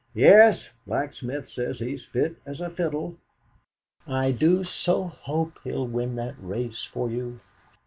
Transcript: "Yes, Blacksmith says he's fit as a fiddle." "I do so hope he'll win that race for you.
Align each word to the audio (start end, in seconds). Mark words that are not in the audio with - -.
"Yes, 0.15 0.63
Blacksmith 0.87 1.51
says 1.51 1.77
he's 1.77 2.03
fit 2.03 2.35
as 2.43 2.59
a 2.59 2.71
fiddle." 2.71 3.17
"I 4.07 4.31
do 4.31 4.63
so 4.63 5.03
hope 5.03 5.59
he'll 5.63 5.85
win 5.85 6.15
that 6.15 6.33
race 6.39 6.83
for 6.83 7.07
you. 7.11 7.39